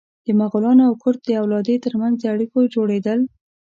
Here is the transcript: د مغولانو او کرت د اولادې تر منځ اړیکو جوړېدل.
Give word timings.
د 0.25 0.27
مغولانو 0.39 0.81
او 0.89 0.93
کرت 1.03 1.19
د 1.27 1.31
اولادې 1.41 1.75
تر 1.85 1.93
منځ 2.01 2.17
اړیکو 2.33 2.59
جوړېدل. 2.73 3.19